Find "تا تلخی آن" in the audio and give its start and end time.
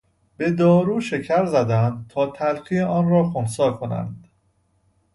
2.09-3.09